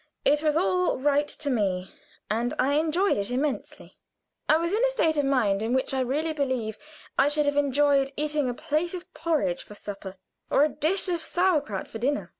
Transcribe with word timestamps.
It 0.25 0.41
was 0.41 0.57
all 0.57 0.97
right 0.97 1.27
to 1.27 1.49
me, 1.51 1.93
and 2.27 2.55
I 2.57 2.73
enjoyed 2.73 3.17
it 3.17 3.29
immensely. 3.29 3.99
I 4.49 4.57
was 4.57 4.73
in 4.73 4.83
a 4.83 4.89
state 4.89 5.15
of 5.15 5.25
mind 5.25 5.61
in 5.61 5.73
which 5.73 5.93
I 5.93 6.03
verily 6.03 6.33
believe 6.33 6.79
I 7.19 7.27
should 7.27 7.45
have 7.45 7.55
enjoyed 7.55 8.11
eating 8.17 8.49
a 8.49 8.55
plate 8.55 8.95
of 8.95 9.13
porridge 9.13 9.61
for 9.61 9.75
supper, 9.75 10.15
or 10.49 10.63
a 10.63 10.69
dish 10.69 11.07
of 11.07 11.21
sauerkraut 11.21 11.87
for 11.87 11.99
dinner. 11.99 12.29